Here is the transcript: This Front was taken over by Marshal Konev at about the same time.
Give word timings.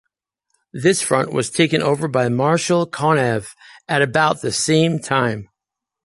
This 0.73 0.99
Front 1.03 1.31
was 1.31 1.51
taken 1.51 1.83
over 1.83 2.07
by 2.07 2.27
Marshal 2.27 2.89
Konev 2.89 3.53
at 3.87 4.01
about 4.01 4.41
the 4.41 4.51
same 4.51 4.97
time. 4.97 5.47